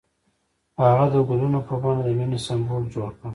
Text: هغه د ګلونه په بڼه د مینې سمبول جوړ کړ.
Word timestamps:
هغه 0.81 1.05
د 1.13 1.15
ګلونه 1.29 1.59
په 1.67 1.73
بڼه 1.81 2.01
د 2.05 2.09
مینې 2.17 2.39
سمبول 2.47 2.83
جوړ 2.95 3.11
کړ. 3.19 3.29